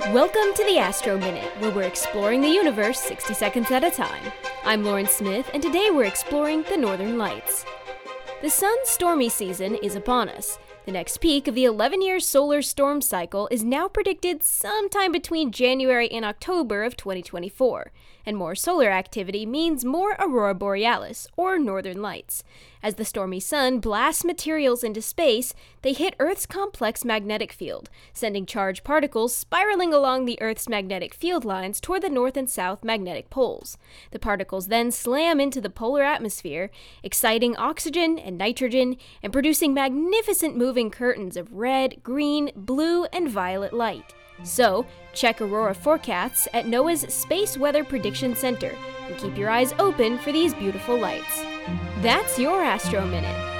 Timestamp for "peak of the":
11.20-11.64